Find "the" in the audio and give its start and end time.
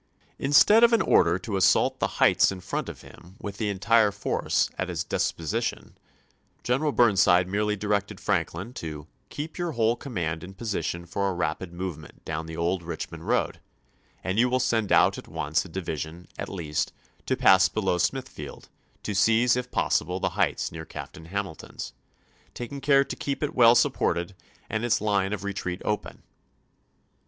1.99-2.07, 3.57-3.69, 12.47-12.57, 20.19-20.29